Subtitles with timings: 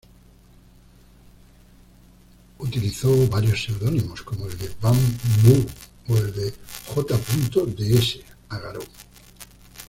[2.57, 5.67] Utilizó varios seudónimos como el de Bam-bhú
[6.07, 6.53] o el de
[6.87, 7.17] J.
[7.67, 8.79] de S´Agaró.